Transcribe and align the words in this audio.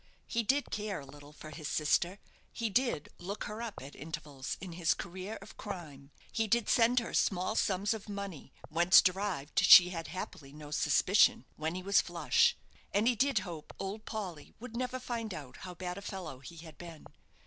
He 0.25 0.41
did 0.41 0.71
care 0.71 0.99
a 1.01 1.05
little 1.05 1.31
for 1.31 1.51
his 1.51 1.67
sister; 1.67 2.17
he 2.51 2.71
did 2.71 3.09
"look 3.19 3.43
her 3.43 3.61
up" 3.61 3.75
at 3.83 3.95
intervals 3.95 4.57
in 4.59 4.71
his 4.71 4.95
career 4.95 5.37
of 5.43 5.57
crime; 5.57 6.09
he 6.31 6.47
did 6.47 6.67
send 6.69 6.97
her 6.99 7.13
small 7.13 7.55
sums 7.55 7.93
of 7.93 8.09
money 8.09 8.51
whence 8.69 8.99
derived 8.99 9.59
she 9.59 9.89
had, 9.89 10.07
happily, 10.07 10.53
no 10.53 10.71
suspicion 10.71 11.45
when 11.55 11.75
he 11.75 11.83
was 11.83 12.01
"flush;" 12.01 12.57
and 12.91 13.07
he 13.07 13.13
did 13.13 13.37
hope 13.45 13.75
"Old 13.77 14.05
Polly" 14.05 14.55
would 14.59 14.75
never 14.75 14.99
find 14.99 15.35
out 15.35 15.57
how 15.57 15.75
bad 15.75 15.99
a 15.99 16.01
fellow 16.01 16.39
he 16.39 16.57
had 16.57 16.79
been. 16.79 17.05